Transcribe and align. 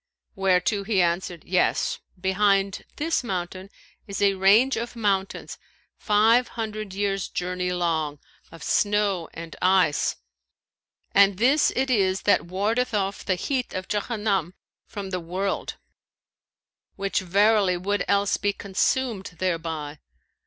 whereto 0.33 0.83
he 0.83 0.99
answered, 0.99 1.43
'Yes, 1.45 1.99
behind 2.19 2.85
this 2.95 3.23
mountain 3.23 3.69
is 4.07 4.19
a 4.19 4.33
range 4.33 4.75
of 4.75 4.95
mountains 4.95 5.59
five 5.95 6.47
hundred 6.57 6.91
years' 6.95 7.27
journey 7.29 7.71
long, 7.71 8.17
of 8.51 8.63
snow 8.63 9.29
and 9.31 9.55
ice, 9.61 10.15
and 11.11 11.37
this 11.37 11.71
it 11.75 11.91
is 11.91 12.23
that 12.23 12.47
wardeth 12.47 12.95
off 12.95 13.23
the 13.23 13.35
heat 13.35 13.75
of 13.75 13.87
Jahannam 13.87 14.55
from 14.87 15.11
the 15.11 15.19
world, 15.19 15.75
which 16.95 17.19
verily 17.19 17.77
would 17.77 18.03
else 18.07 18.37
be 18.37 18.53
consumed 18.53 19.35
thereby. 19.37 19.99